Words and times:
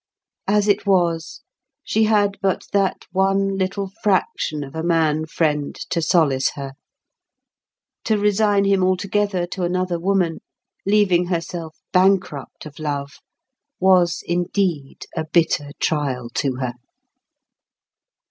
As 0.47 0.67
it 0.67 0.87
was, 0.87 1.41
she 1.83 2.05
had 2.05 2.39
but 2.41 2.65
that 2.73 3.05
one 3.11 3.55
little 3.55 3.91
fraction 4.01 4.63
of 4.63 4.73
a 4.73 4.81
man 4.81 5.27
friend 5.27 5.75
to 5.91 6.01
solace 6.01 6.53
her; 6.55 6.73
to 8.05 8.17
resign 8.17 8.65
him 8.65 8.83
altogether 8.83 9.45
to 9.45 9.61
another 9.61 9.99
woman, 9.99 10.39
leaving 10.87 11.25
herself 11.27 11.77
bankrupt 11.93 12.65
of 12.65 12.79
love, 12.79 13.19
was 13.79 14.23
indeed 14.25 15.05
a 15.15 15.23
bitter 15.23 15.69
trial 15.79 16.31
to 16.33 16.55
her. 16.55 16.73